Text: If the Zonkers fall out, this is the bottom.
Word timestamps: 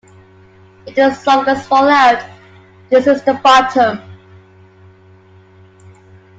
If 0.87 0.95
the 0.95 1.11
Zonkers 1.11 1.61
fall 1.61 1.87
out, 1.87 2.25
this 2.89 3.05
is 3.05 3.21
the 3.21 3.35
bottom. 3.35 4.01